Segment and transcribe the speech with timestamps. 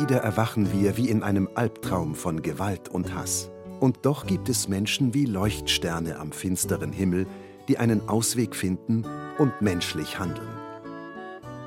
[0.00, 3.50] wieder erwachen wir wie in einem Albtraum von Gewalt und Hass.
[3.80, 7.26] Und doch gibt es Menschen wie Leuchtsterne am finsteren Himmel,
[7.68, 9.04] die einen Ausweg finden
[9.38, 10.48] und menschlich handeln.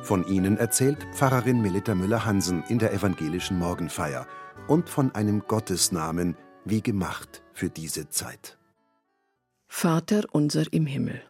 [0.04, 4.28] Von ihnen erzählt Pfarrerin Melita Müller-Hansen in der evangelischen Morgenfeier
[4.68, 8.58] und von einem Gottesnamen wie gemacht für diese Zeit.
[9.68, 11.22] Vater unser im Himmel.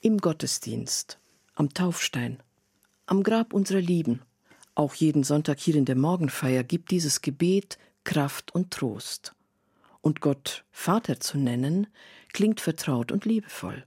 [0.00, 1.18] Im Gottesdienst,
[1.54, 2.42] am Taufstein,
[3.06, 4.22] am Grab unserer Lieben–
[4.76, 9.34] auch jeden Sonntag hier in der Morgenfeier gibt dieses Gebet Kraft und Trost.
[10.00, 11.88] Und Gott Vater zu nennen,
[12.32, 13.84] klingt vertraut und liebevoll.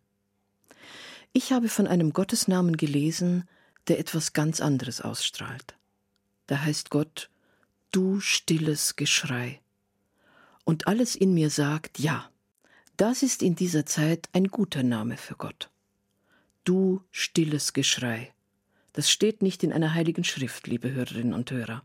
[1.31, 3.47] Ich habe von einem Gottesnamen gelesen,
[3.87, 5.75] der etwas ganz anderes ausstrahlt.
[6.47, 7.29] Da heißt Gott,
[7.91, 9.61] du stilles Geschrei.
[10.65, 12.29] Und alles in mir sagt, ja,
[12.97, 15.69] das ist in dieser Zeit ein guter Name für Gott.
[16.63, 18.33] Du stilles Geschrei.
[18.93, 21.83] Das steht nicht in einer heiligen Schrift, liebe Hörerinnen und Hörer.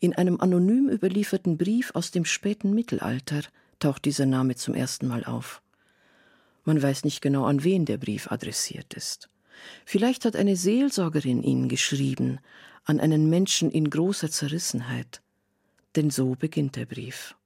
[0.00, 3.42] In einem anonym überlieferten Brief aus dem späten Mittelalter
[3.78, 5.62] taucht dieser Name zum ersten Mal auf.
[6.64, 9.28] Man weiß nicht genau, an wen der Brief adressiert ist.
[9.84, 12.40] Vielleicht hat eine Seelsorgerin ihn geschrieben,
[12.84, 15.22] an einen Menschen in großer Zerrissenheit.
[15.94, 17.36] Denn so beginnt der Brief.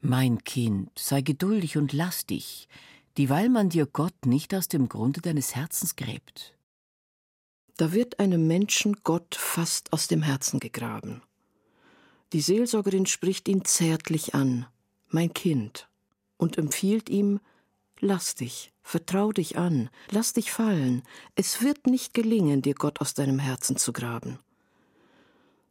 [0.00, 2.68] Mein Kind, sei geduldig und lass dich,
[3.16, 6.53] dieweil man dir Gott nicht aus dem Grunde deines Herzens gräbt.
[7.76, 11.22] Da wird einem Menschen Gott fast aus dem Herzen gegraben.
[12.32, 14.66] Die Seelsorgerin spricht ihn zärtlich an,
[15.08, 15.88] mein Kind,
[16.36, 17.40] und empfiehlt ihm,
[18.00, 21.02] lass dich, vertrau dich an, lass dich fallen,
[21.34, 24.38] es wird nicht gelingen, dir Gott aus deinem Herzen zu graben.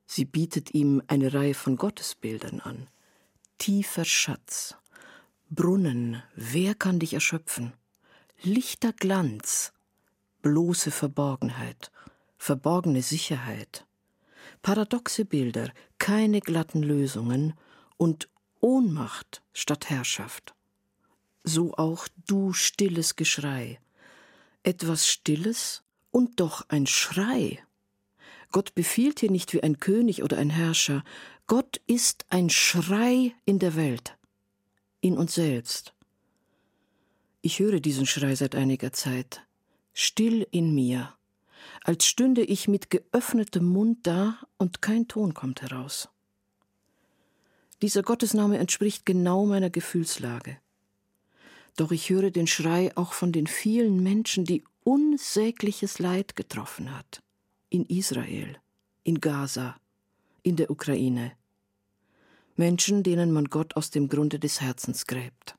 [0.06, 2.88] Sie bietet ihm eine Reihe von Gottesbildern an.
[3.58, 4.75] Tiefer Schatz,
[5.50, 7.74] Brunnen, wer kann dich erschöpfen?
[8.41, 9.72] Lichter Glanz,
[10.43, 11.91] bloße Verborgenheit,
[12.37, 13.87] verborgene Sicherheit,
[14.61, 17.53] paradoxe Bilder, keine glatten Lösungen
[17.97, 20.53] und Ohnmacht statt Herrschaft.
[21.43, 23.79] So auch du stilles Geschrei.
[24.61, 27.63] Etwas Stilles und doch ein Schrei.
[28.51, 31.03] Gott befiehlt hier nicht wie ein König oder ein Herrscher.
[31.47, 34.17] Gott ist ein Schrei in der Welt,
[35.01, 35.93] in uns selbst.
[37.41, 39.45] Ich höre diesen Schrei seit einiger Zeit,
[39.93, 41.13] still in mir,
[41.83, 46.09] als stünde ich mit geöffnetem Mund da und kein Ton kommt heraus.
[47.81, 50.57] Dieser Gottesname entspricht genau meiner Gefühlslage.
[51.75, 57.21] Doch ich höre den Schrei auch von den vielen Menschen, die unsägliches Leid getroffen hat.
[57.69, 58.57] In Israel,
[59.03, 59.75] in Gaza,
[60.43, 61.33] in der Ukraine.
[62.55, 65.55] Menschen, denen man Gott aus dem Grunde des Herzens gräbt.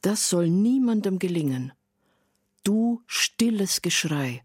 [0.00, 1.72] Das soll niemandem gelingen.
[2.64, 4.42] Du stilles Geschrei,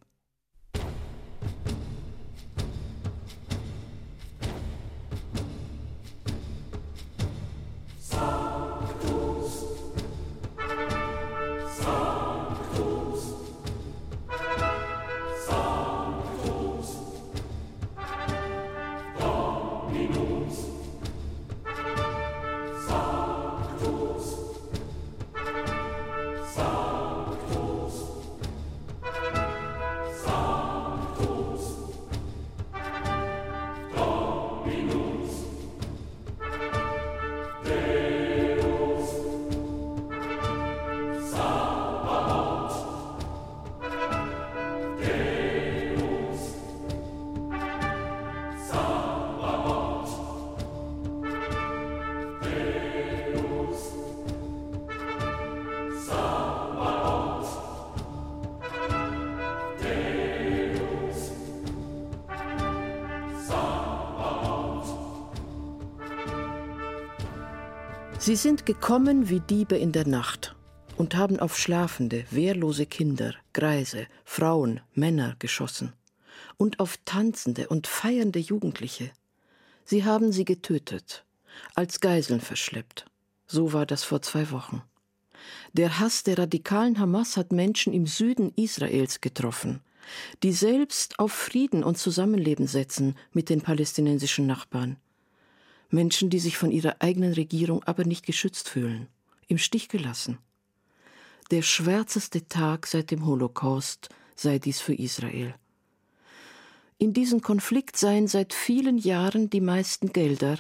[68.25, 70.55] Sie sind gekommen wie Diebe in der Nacht
[70.95, 75.91] und haben auf schlafende, wehrlose Kinder, Greise, Frauen, Männer geschossen
[76.55, 79.11] und auf tanzende und feiernde Jugendliche.
[79.83, 81.25] Sie haben sie getötet,
[81.75, 83.07] als Geiseln verschleppt,
[83.45, 84.83] So war das vor zwei Wochen.
[85.73, 89.81] Der Hass der radikalen Hamas hat Menschen im Süden Israels getroffen,
[90.43, 94.95] die selbst auf Frieden und Zusammenleben setzen mit den palästinensischen Nachbarn.
[95.93, 99.07] Menschen, die sich von ihrer eigenen Regierung aber nicht geschützt fühlen,
[99.47, 100.39] im Stich gelassen.
[101.51, 105.53] Der schwärzeste Tag seit dem Holocaust sei dies für Israel.
[106.97, 110.57] In diesen Konflikt seien seit vielen Jahren die meisten Gelder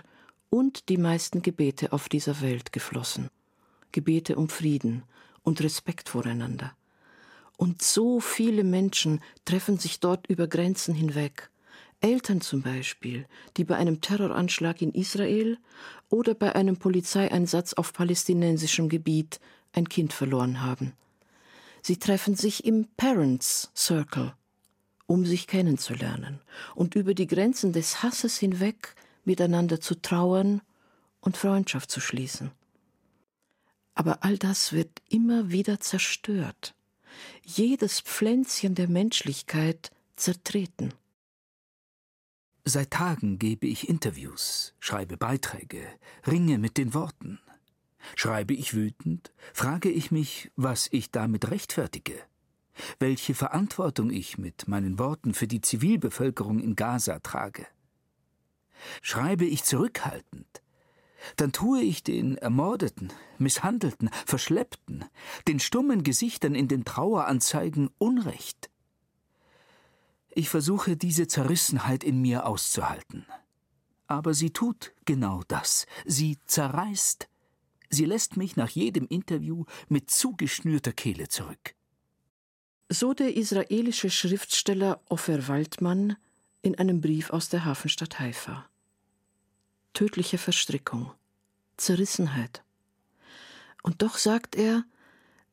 [0.49, 3.29] und die meisten Gebete auf dieser Welt geflossen.
[3.91, 5.03] Gebete um Frieden
[5.41, 6.75] und Respekt voreinander.
[7.57, 11.49] Und so viele Menschen treffen sich dort über Grenzen hinweg.
[12.03, 15.57] Eltern zum Beispiel, die bei einem Terroranschlag in Israel
[16.09, 19.39] oder bei einem Polizeieinsatz auf palästinensischem Gebiet
[19.71, 20.91] ein Kind verloren haben.
[21.81, 24.33] Sie treffen sich im Parents Circle,
[25.05, 26.41] um sich kennenzulernen
[26.75, 30.61] und über die Grenzen des Hasses hinweg miteinander zu trauern
[31.21, 32.51] und Freundschaft zu schließen.
[33.95, 36.75] Aber all das wird immer wieder zerstört,
[37.45, 40.93] jedes Pflänzchen der Menschlichkeit zertreten.
[42.65, 45.81] Seit Tagen gebe ich Interviews, schreibe Beiträge,
[46.25, 47.39] ringe mit den Worten.
[48.15, 52.13] Schreibe ich wütend, frage ich mich, was ich damit rechtfertige,
[52.99, 57.67] welche Verantwortung ich mit meinen Worten für die Zivilbevölkerung in Gaza trage.
[59.01, 60.61] Schreibe ich zurückhaltend,
[61.35, 65.03] dann tue ich den Ermordeten, Misshandelten, Verschleppten,
[65.49, 68.69] den stummen Gesichtern in den Traueranzeigen Unrecht.
[70.35, 73.25] Ich versuche diese Zerrissenheit in mir auszuhalten.
[74.07, 75.85] Aber sie tut genau das.
[76.05, 77.29] Sie zerreißt.
[77.89, 81.75] Sie lässt mich nach jedem Interview mit zugeschnürter Kehle zurück.
[82.89, 86.17] So der israelische Schriftsteller Ofer Waldmann
[86.61, 88.67] in einem Brief aus der Hafenstadt Haifa
[89.93, 91.11] tödliche Verstrickung,
[91.77, 92.63] Zerrissenheit.
[93.83, 94.83] Und doch sagt er,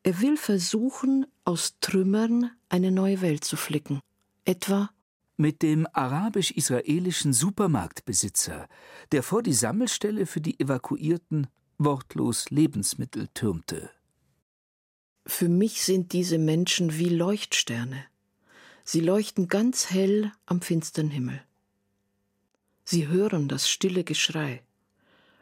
[0.03, 4.01] er will versuchen, aus Trümmern eine neue Welt zu flicken,
[4.45, 4.89] etwa
[5.37, 8.67] mit dem arabisch-israelischen Supermarktbesitzer,
[9.11, 11.47] der vor die Sammelstelle für die Evakuierten
[11.77, 13.89] wortlos Lebensmittel türmte.
[15.25, 18.05] Für mich sind diese Menschen wie Leuchtsterne.
[18.83, 21.41] Sie leuchten ganz hell am finstern Himmel.
[22.83, 24.61] Sie hören das stille Geschrei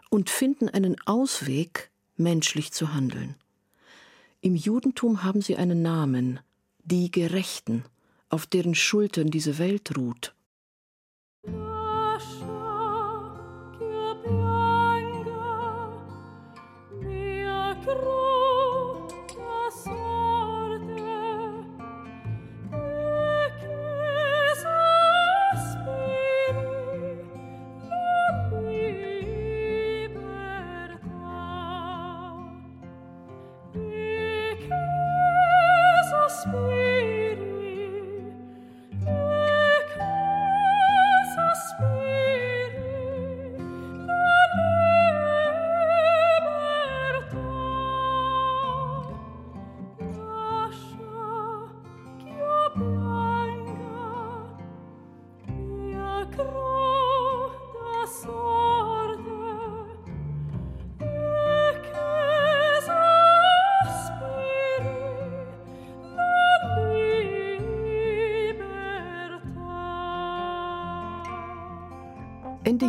[0.09, 3.35] und finden einen Ausweg, menschlich zu handeln.
[4.41, 6.39] Im Judentum haben sie einen Namen,
[6.83, 7.83] die Gerechten,
[8.29, 10.33] auf deren Schultern diese Welt ruht.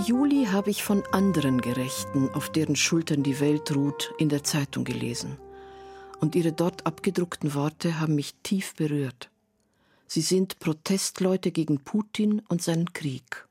[0.07, 4.85] Juli habe ich von anderen Gerechten, auf deren Schultern die Welt ruht, in der Zeitung
[4.85, 5.37] gelesen.
[6.21, 9.31] Und ihre dort abgedruckten Worte haben mich tief berührt.
[10.07, 13.47] Sie sind Protestleute gegen Putin und seinen Krieg.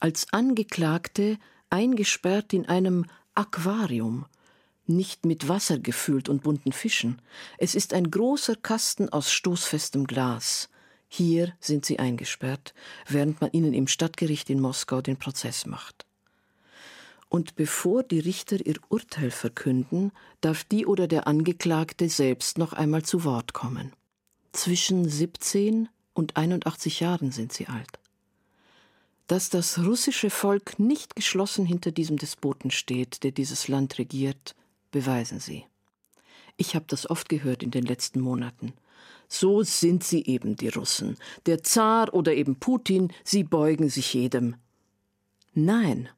[0.00, 4.24] Als Angeklagte eingesperrt in einem Aquarium,
[4.86, 7.20] nicht mit Wasser gefüllt und bunten Fischen.
[7.58, 10.70] Es ist ein großer Kasten aus stoßfestem Glas,
[11.08, 12.74] hier sind sie eingesperrt,
[13.08, 16.06] während man ihnen im Stadtgericht in Moskau den Prozess macht.
[17.30, 23.02] Und bevor die Richter ihr Urteil verkünden, darf die oder der Angeklagte selbst noch einmal
[23.02, 23.92] zu Wort kommen.
[24.52, 27.98] Zwischen 17 und 81 Jahren sind sie alt.
[29.26, 34.54] Dass das russische Volk nicht geschlossen hinter diesem Despoten steht, der dieses Land regiert,
[34.90, 35.66] beweisen sie.
[36.56, 38.72] Ich habe das oft gehört in den letzten Monaten.
[39.28, 41.16] So sind sie eben, die Russen.
[41.46, 44.56] Der Zar oder eben Putin, sie beugen sich jedem.
[45.52, 46.08] Nein,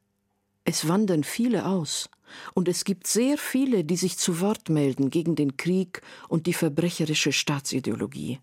[0.65, 2.09] es wandern viele aus,
[2.55, 6.53] und es gibt sehr viele, die sich zu Wort melden gegen den Krieg und die
[6.53, 8.39] verbrecherische Staatsideologie.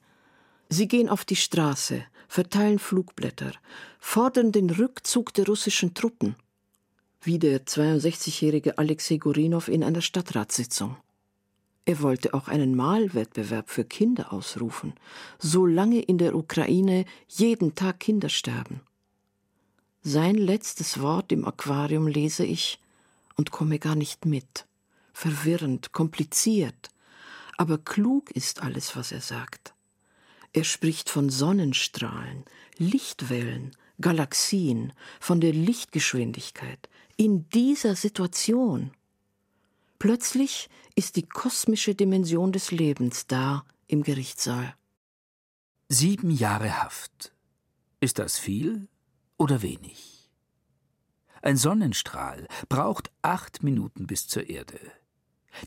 [0.69, 3.53] Sie gehen auf die Straße, verteilen Flugblätter,
[3.99, 6.35] fordern den Rückzug der russischen Truppen.
[7.21, 10.97] wie der 62-jährige Alexei Gorinow in einer Stadtratssitzung.
[11.87, 14.93] Er wollte auch einen Malwettbewerb für Kinder ausrufen,
[15.39, 18.81] solange in der Ukraine jeden Tag Kinder sterben.
[20.03, 22.81] Sein letztes Wort im Aquarium lese ich
[23.37, 24.65] und komme gar nicht mit.
[25.13, 26.89] Verwirrend, kompliziert,
[27.55, 29.73] aber klug ist alles, was er sagt.
[30.51, 32.43] Er spricht von Sonnenstrahlen,
[32.77, 34.91] Lichtwellen, Galaxien,
[35.21, 36.89] von der Lichtgeschwindigkeit.
[37.15, 38.91] In dieser Situation.
[39.99, 44.75] Plötzlich ist die kosmische Dimension des Lebens da im Gerichtssaal.
[45.89, 47.33] Sieben Jahre Haft.
[47.99, 48.87] Ist das viel
[49.37, 50.29] oder wenig?
[51.41, 54.79] Ein Sonnenstrahl braucht acht Minuten bis zur Erde.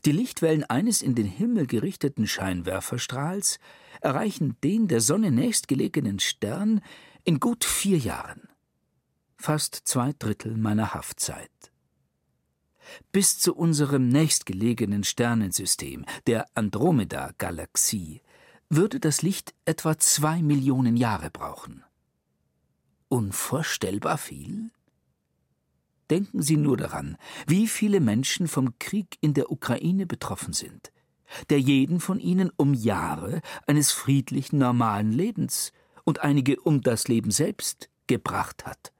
[0.05, 3.59] Die Lichtwellen eines in den Himmel gerichteten Scheinwerferstrahls
[3.99, 6.81] erreichen den der Sonne nächstgelegenen Stern
[7.25, 8.47] in gut vier Jahren.
[9.35, 11.70] Fast zwei Drittel meiner Haftzeit.
[13.11, 18.21] Bis zu unserem nächstgelegenen Sternensystem, der Andromeda-Galaxie,
[18.69, 21.83] würde das Licht etwa zwei Millionen Jahre brauchen.
[23.09, 24.71] Unvorstellbar viel?
[26.09, 27.17] Denken Sie nur daran,
[27.47, 30.91] wie viele Menschen vom Krieg in der Ukraine betroffen sind,
[31.49, 35.71] der jeden von ihnen um Jahre eines friedlichen, normalen Lebens
[36.03, 38.93] und einige um das Leben selbst gebracht hat.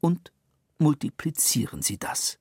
[0.00, 0.32] Und
[0.78, 2.38] multiplizieren Sie das.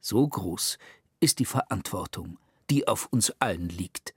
[0.00, 0.78] So groß
[1.20, 2.38] ist die Verantwortung,
[2.70, 4.14] die auf uns allen liegt.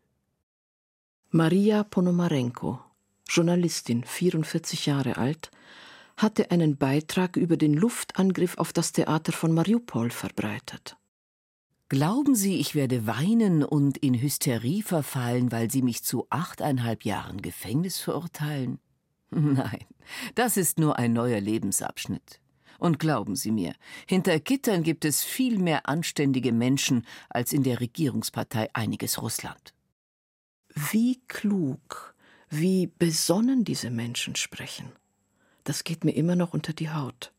[1.29, 2.79] Maria Ponomarenko,
[3.27, 5.51] Journalistin, 44 Jahre alt,
[6.17, 10.97] hatte einen Beitrag über den Luftangriff auf das Theater von Mariupol verbreitet.
[11.89, 17.41] Glauben Sie, ich werde weinen und in Hysterie verfallen, weil Sie mich zu achteinhalb Jahren
[17.41, 18.79] Gefängnis verurteilen?
[19.29, 19.85] Nein,
[20.35, 22.39] das ist nur ein neuer Lebensabschnitt.
[22.81, 23.75] Und glauben Sie mir,
[24.07, 29.73] hinter Gittern gibt es viel mehr anständige Menschen als in der Regierungspartei einiges Russland.
[30.73, 32.15] Wie klug,
[32.49, 34.91] wie besonnen diese Menschen sprechen
[35.63, 37.31] das geht mir immer noch unter die Haut.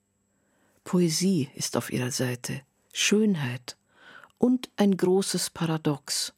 [0.84, 3.76] Poesie ist auf ihrer Seite, Schönheit
[4.38, 6.34] und ein großes Paradox.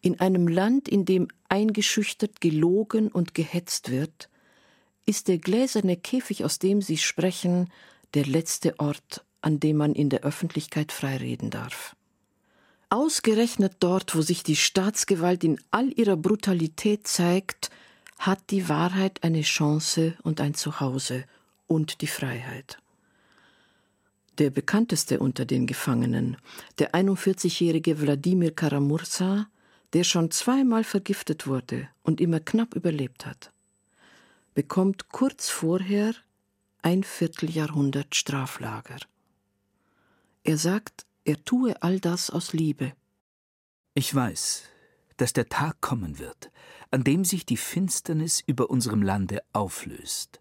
[0.00, 4.28] In einem Land, in dem eingeschüchtert, gelogen und gehetzt wird,
[5.04, 7.70] ist der gläserne Käfig, aus dem Sie sprechen,
[8.14, 11.96] der letzte Ort, an dem man in der Öffentlichkeit freireden darf.
[12.90, 17.70] Ausgerechnet dort, wo sich die Staatsgewalt in all ihrer Brutalität zeigt,
[18.18, 21.24] hat die Wahrheit eine Chance und ein Zuhause
[21.66, 22.78] und die Freiheit.
[24.38, 26.36] Der bekannteste unter den Gefangenen,
[26.78, 29.46] der 41-jährige Wladimir Karamursa,
[29.92, 33.52] der schon zweimal vergiftet wurde und immer knapp überlebt hat,
[34.54, 36.14] bekommt kurz vorher
[36.82, 38.98] ein Vierteljahrhundert Straflager.
[40.42, 42.92] Er sagt, er tue all das aus Liebe.
[43.94, 44.64] Ich weiß,
[45.16, 46.50] dass der Tag kommen wird,
[46.90, 50.40] an dem sich die Finsternis über unserem Lande auflöst.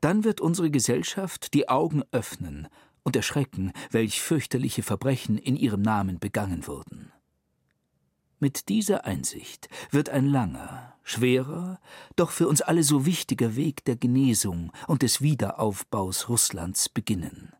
[0.00, 2.68] Dann wird unsere Gesellschaft die Augen öffnen
[3.02, 7.12] und erschrecken, welch fürchterliche Verbrechen in ihrem Namen begangen wurden.
[8.38, 11.80] Mit dieser Einsicht wird ein langer, schwerer,
[12.16, 17.52] doch für uns alle so wichtiger Weg der Genesung und des Wiederaufbaus Russlands beginnen.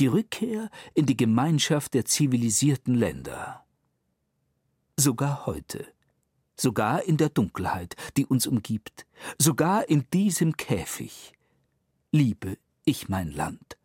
[0.00, 3.64] Die Rückkehr in die Gemeinschaft der zivilisierten Länder.
[4.96, 5.86] Sogar heute
[6.56, 9.06] sogar in der Dunkelheit, die uns umgibt,
[9.38, 11.32] sogar in diesem Käfig,
[12.12, 13.76] liebe ich mein Land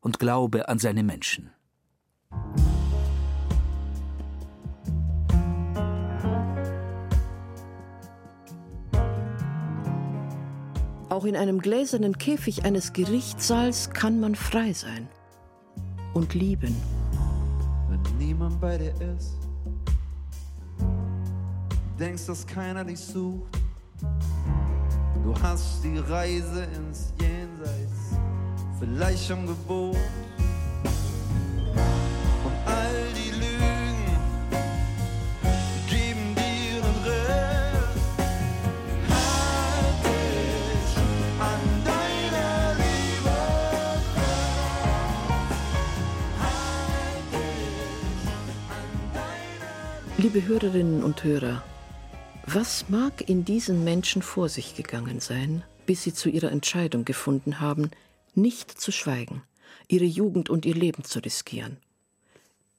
[0.00, 1.50] und glaube an seine Menschen.
[11.18, 15.08] Auch in einem gläsernen Käfig eines Gerichtssaals kann man frei sein
[16.14, 16.76] und lieben.
[17.88, 19.36] Wenn niemand bei dir ist,
[21.98, 23.50] denkst, dass keiner dich sucht.
[25.24, 28.16] Du hast die Reise ins Jenseits
[28.78, 29.98] vielleicht schon gebucht.
[50.20, 51.62] Liebe Hörerinnen und Hörer,
[52.44, 57.60] was mag in diesen Menschen vor sich gegangen sein, bis sie zu ihrer Entscheidung gefunden
[57.60, 57.92] haben,
[58.34, 59.44] nicht zu schweigen,
[59.86, 61.76] ihre Jugend und ihr Leben zu riskieren?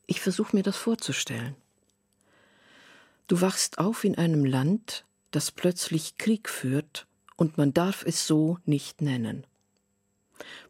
[0.05, 1.55] Ich versuche mir das vorzustellen.
[3.27, 8.57] Du wachst auf in einem Land, das plötzlich Krieg führt, und man darf es so
[8.65, 9.47] nicht nennen.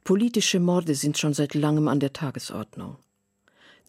[0.04, 2.98] Politische Morde sind schon seit langem an der Tagesordnung.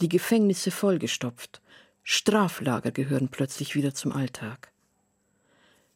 [0.00, 1.60] Die Gefängnisse vollgestopft,
[2.02, 4.72] Straflager gehören plötzlich wieder zum Alltag.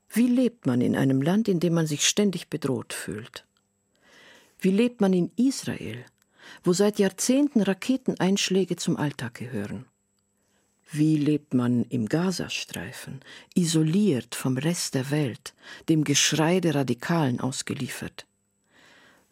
[0.09, 3.45] Wie lebt man in einem Land, in dem man sich ständig bedroht fühlt?
[4.61, 6.05] Wie lebt man in Israel,
[6.63, 9.87] wo seit Jahrzehnten Raketeneinschläge zum Alltag gehören?
[10.93, 13.21] Wie lebt man im Gazastreifen,
[13.57, 15.53] isoliert vom Rest der Welt,
[15.89, 18.27] dem Geschrei der Radikalen ausgeliefert?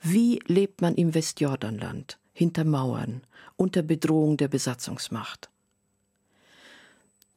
[0.01, 3.23] Wie lebt man im Westjordanland, hinter Mauern,
[3.55, 5.52] unter Bedrohung der Besatzungsmacht?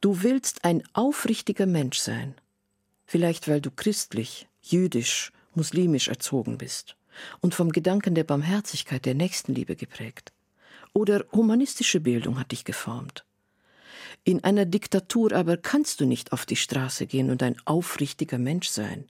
[0.06, 2.36] Du willst ein aufrichtiger Mensch sein,
[3.06, 6.96] vielleicht weil du christlich, jüdisch, muslimisch erzogen bist
[7.40, 10.32] und vom Gedanken der Barmherzigkeit, der Nächstenliebe geprägt.
[10.92, 13.24] Oder humanistische Bildung hat dich geformt.
[14.22, 18.68] In einer Diktatur aber kannst du nicht auf die Straße gehen und ein aufrichtiger Mensch
[18.68, 19.08] sein.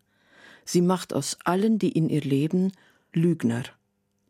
[0.65, 2.73] Sie macht aus allen, die in ihr leben,
[3.13, 3.65] Lügner,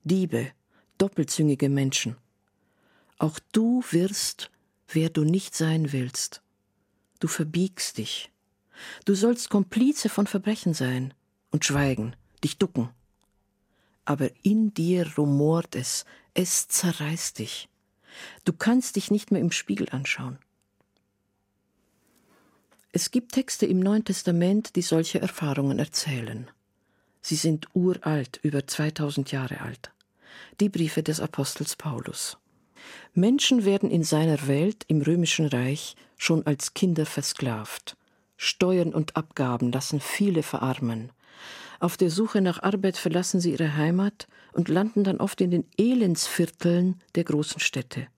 [0.03, 0.51] Diebe,
[0.99, 2.17] doppelzüngige Menschen.
[3.19, 4.51] Auch du wirst,
[4.89, 6.43] wer du nicht sein willst.
[7.27, 8.31] Du verbiegst dich.
[9.05, 11.13] Du sollst Komplize von Verbrechen sein
[11.51, 12.15] und schweigen,
[12.45, 12.91] dich ducken.
[14.05, 16.05] Aber in dir rumort es,
[16.35, 17.69] es zerreißt dich.
[18.45, 20.39] Du kannst dich nicht mehr im Spiegel anschauen.
[22.93, 26.49] Es gibt Texte im Neuen Testament, die solche Erfahrungen erzählen.
[27.23, 29.91] Sie sind uralt, über 2000 Jahre alt.
[30.61, 32.39] Die Briefe des Apostels Paulus.
[33.15, 37.97] Menschen werden in seiner Welt im römischen Reich schon als Kinder versklavt.
[38.37, 41.11] Steuern und Abgaben lassen viele verarmen.
[41.81, 45.65] Auf der Suche nach Arbeit verlassen sie ihre Heimat und landen dann oft in den
[45.77, 48.09] Elendsvierteln der großen Städte.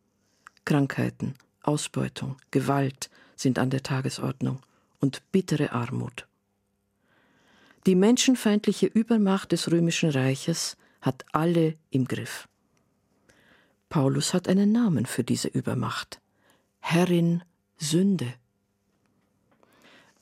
[0.64, 4.60] Krankheiten, Ausbeutung, Gewalt sind an der Tagesordnung
[5.00, 6.26] und bittere Armut.
[7.86, 12.48] Die menschenfeindliche Übermacht des römischen Reiches hat alle im Griff.
[13.88, 16.20] Paulus hat einen Namen für diese Übermacht.
[16.80, 17.42] Herrin
[17.78, 18.34] Sünde.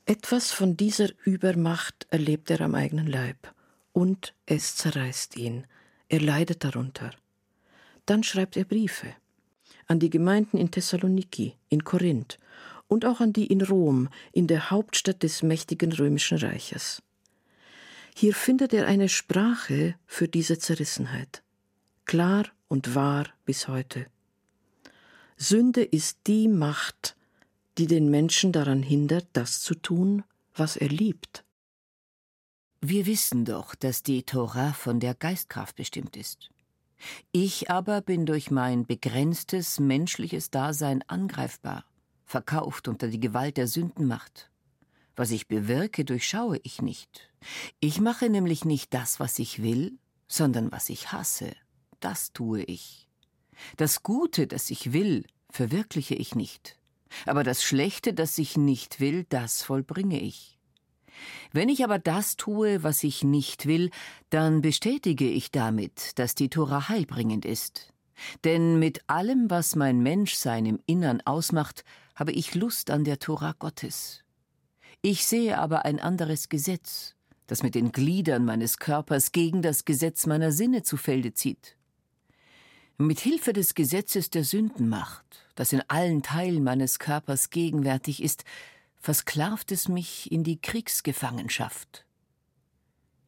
[0.04, 3.52] Etwas von dieser Übermacht erlebt er am eigenen Leib,
[3.92, 5.66] und es zerreißt ihn,
[6.08, 7.10] er leidet darunter.
[8.04, 9.14] Dann schreibt er Briefe
[9.88, 12.38] an die Gemeinden in Thessaloniki, in Korinth
[12.88, 17.02] und auch an die in Rom, in der Hauptstadt des mächtigen römischen Reiches.
[18.14, 21.42] Hier findet er eine Sprache für diese Zerrissenheit,
[22.04, 24.06] klar und wahr bis heute.
[25.36, 27.16] Sünde ist die Macht,
[27.78, 30.24] die den Menschen daran hindert, das zu tun,
[30.54, 31.44] was er liebt.
[32.80, 36.50] Wir wissen doch, dass die Tora von der Geistkraft bestimmt ist.
[37.32, 41.84] Ich aber bin durch mein begrenztes menschliches Dasein angreifbar,
[42.24, 44.50] verkauft unter die Gewalt der Sündenmacht.
[45.14, 47.30] Was ich bewirke, durchschaue ich nicht.
[47.80, 49.98] Ich mache nämlich nicht das, was ich will,
[50.28, 51.54] sondern was ich hasse.
[52.00, 53.08] Das tue ich.
[53.76, 56.78] Das Gute, das ich will, verwirkliche ich nicht.
[57.24, 60.58] Aber das Schlechte, das ich nicht will, das vollbringe ich.
[61.52, 63.90] Wenn ich aber das tue, was ich nicht will,
[64.30, 67.92] dann bestätige ich damit, dass die Tora heilbringend ist.
[68.44, 73.54] Denn mit allem, was mein Menschsein im Innern ausmacht, habe ich Lust an der Tora
[73.58, 74.22] Gottes.
[75.02, 77.14] Ich sehe aber ein anderes Gesetz,
[77.46, 81.76] das mit den Gliedern meines Körpers gegen das Gesetz meiner Sinne zu Felde zieht.
[82.98, 88.44] Mit Hilfe des Gesetzes der Sündenmacht, das in allen Teilen meines Körpers gegenwärtig ist,
[88.96, 92.06] versklavt es mich in die Kriegsgefangenschaft.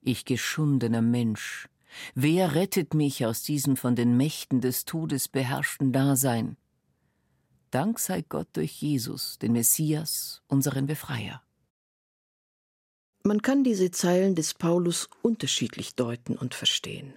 [0.00, 1.68] Ich geschundener Mensch,
[2.14, 6.56] wer rettet mich aus diesem von den Mächten des Todes beherrschten Dasein?
[7.70, 11.42] Dank sei Gott durch Jesus, den Messias, unseren Befreier.
[13.22, 17.12] Man kann diese Zeilen des Paulus unterschiedlich deuten und verstehen.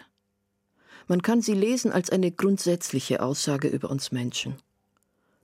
[1.11, 4.55] Man kann sie lesen als eine grundsätzliche Aussage über uns Menschen.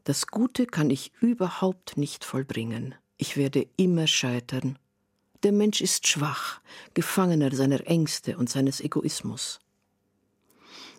[0.05, 2.95] Das Gute kann ich überhaupt nicht vollbringen.
[3.17, 4.79] Ich werde immer scheitern.
[5.43, 6.61] Der Mensch ist schwach,
[6.93, 9.59] Gefangener seiner Ängste und seines Egoismus.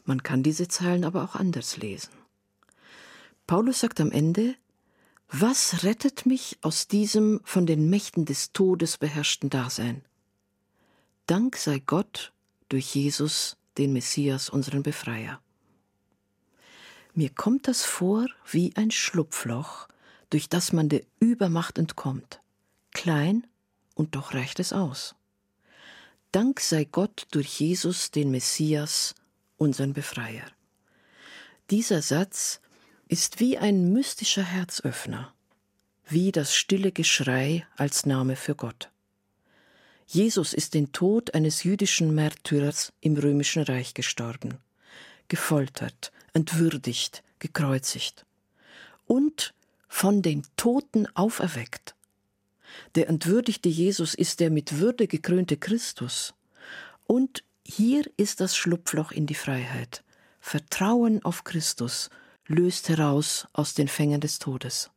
[0.05, 2.13] Man kann diese Zeilen aber auch anders lesen.
[3.47, 4.55] Paulus sagt am Ende,
[5.31, 10.05] was rettet mich aus diesem von den Mächten des Todes beherrschten Dasein?
[11.25, 12.35] Dank sei Gott
[12.69, 15.41] durch Jesus, den Messias, unseren Befreier.
[17.15, 19.89] Mir kommt das vor wie ein Schlupfloch,
[20.31, 22.41] durch das man der Übermacht entkommt.
[22.93, 23.47] Klein,
[23.95, 25.15] und doch reicht es aus.
[26.33, 29.15] Dank sei Gott durch Jesus, den Messias,
[29.57, 30.47] unseren Befreier.
[31.71, 32.61] Dieser Satz
[33.09, 35.33] ist wie ein mystischer Herzöffner,
[36.07, 38.91] wie das stille Geschrei als Name für Gott.
[40.11, 44.57] Jesus ist den Tod eines jüdischen Märtyrers im römischen Reich gestorben,
[45.29, 48.25] gefoltert, entwürdigt, gekreuzigt
[49.07, 49.53] und
[49.87, 51.95] von den Toten auferweckt.
[52.95, 56.33] Der entwürdigte Jesus ist der mit Würde gekrönte Christus.
[57.07, 60.05] Und hier ist das Schlupfloch in die Freiheit.
[60.41, 62.09] Vertrauen auf Christus
[62.47, 64.91] löst heraus aus den Fängen des Todes.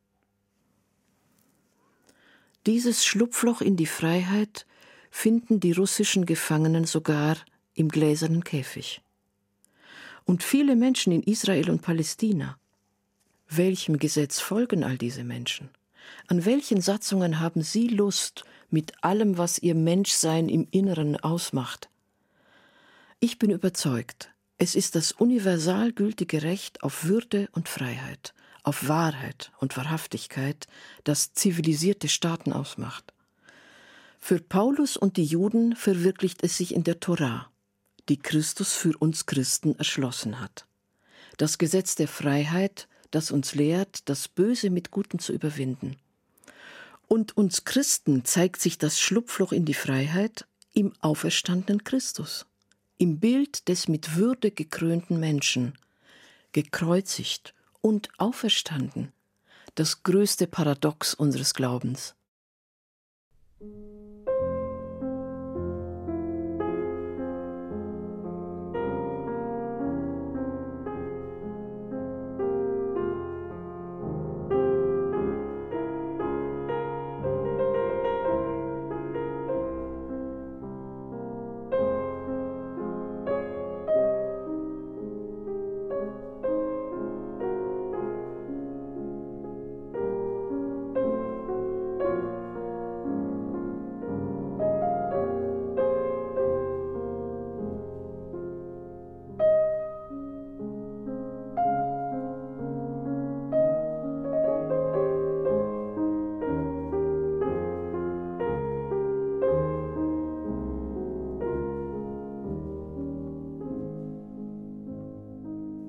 [2.66, 4.66] Dieses Schlupfloch in die Freiheit
[5.12, 7.38] finden die russischen Gefangenen sogar
[7.76, 9.02] im gläsernen Käfig.
[10.26, 12.58] Und viele Menschen in Israel und Palästina.
[13.50, 15.70] Welchem Gesetz folgen all diese Menschen?
[16.28, 21.90] An welchen Satzungen haben sie Lust mit allem, was ihr Menschsein im Inneren ausmacht?
[23.20, 29.52] Ich bin überzeugt, es ist das universal gültige Recht auf Würde und Freiheit, auf Wahrheit
[29.60, 30.68] und Wahrhaftigkeit,
[31.04, 33.14] das zivilisierte Staaten ausmacht.
[34.24, 37.52] Für Paulus und die Juden verwirklicht es sich in der Torah,
[38.08, 40.68] die Christus für uns Christen erschlossen hat.
[41.38, 45.98] Das Gesetz der Freiheit, das uns lehrt, das Böse mit Guten zu überwinden.
[47.08, 52.46] Und uns Christen zeigt sich das Schlupfloch in die Freiheit im auferstandenen Christus,
[52.98, 55.74] im Bild des mit Würde gekrönten Menschen,
[56.54, 59.12] gekreuzigt und auferstanden,
[59.76, 62.16] das größte Paradox unseres Glaubens.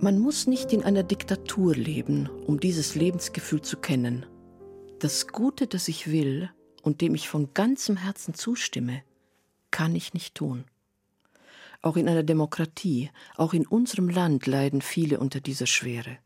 [0.04, 4.26] Man muss nicht in einer Diktatur leben, um dieses Lebensgefühl zu kennen.
[4.98, 6.50] Das Gute, das ich will
[6.82, 9.04] und dem ich von ganzem Herzen zustimme,
[9.70, 10.64] kann ich nicht tun.
[11.82, 16.18] Auch in einer Demokratie, auch in unserem Land leiden viele unter dieser Schwere.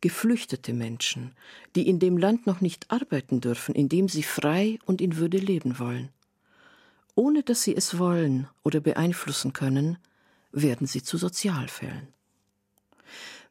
[0.00, 1.34] Geflüchtete Menschen,
[1.74, 5.38] die in dem Land noch nicht arbeiten dürfen, in dem sie frei und in Würde
[5.38, 6.10] leben wollen.
[7.16, 9.98] Ohne dass sie es wollen oder beeinflussen können,
[10.52, 12.14] werden sie zu Sozialfällen.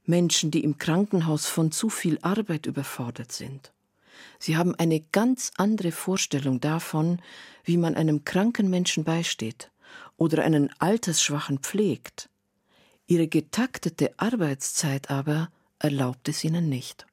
[0.06, 3.72] Menschen, die im Krankenhaus von zu viel Arbeit überfordert sind.
[4.39, 7.22] Sie haben eine ganz andere Vorstellung davon,
[7.63, 9.72] wie man einem kranken Menschen beisteht
[10.18, 12.30] oder einen Altersschwachen pflegt.
[13.08, 17.06] Ihre getaktete Arbeitszeit aber erlaubt es ihnen nicht.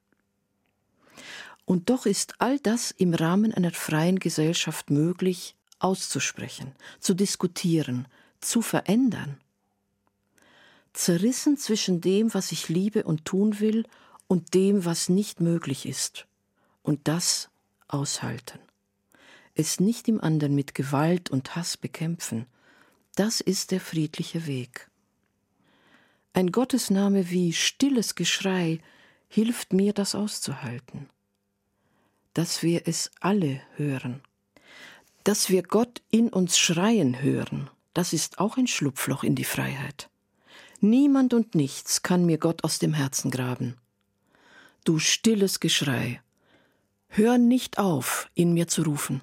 [1.64, 8.08] Und doch ist all das im Rahmen einer freien Gesellschaft möglich auszusprechen, zu diskutieren,
[8.40, 9.38] zu verändern
[10.92, 13.86] zerrissen zwischen dem, was ich liebe und tun will,
[14.26, 16.26] und dem, was nicht möglich ist.
[16.82, 17.50] Und das
[17.88, 18.60] aushalten.
[19.54, 22.46] Es nicht im anderen mit Gewalt und Hass bekämpfen.
[23.16, 24.88] Das ist der friedliche Weg.
[26.32, 28.78] Ein Gottesname wie stilles Geschrei
[29.28, 31.08] hilft mir, das auszuhalten.
[32.34, 34.22] Dass wir es alle hören.
[35.24, 40.09] Dass wir Gott in uns schreien hören, das ist auch ein Schlupfloch in die Freiheit.
[40.80, 43.76] Niemand und nichts kann mir Gott aus dem Herzen graben.
[44.84, 46.22] Du stilles Geschrei,
[47.08, 49.22] hör nicht auf, in mir zu rufen.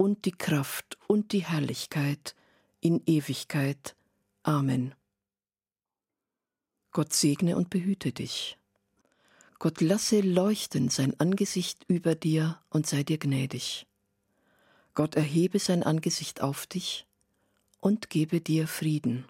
[0.00, 2.34] und die Kraft und die Herrlichkeit
[2.80, 3.94] in Ewigkeit.
[4.42, 4.94] Amen.
[6.90, 8.56] Gott segne und behüte dich.
[9.58, 13.86] Gott lasse leuchten sein Angesicht über dir und sei dir gnädig.
[14.94, 17.06] Gott erhebe sein Angesicht auf dich
[17.78, 19.26] und gebe dir Frieden.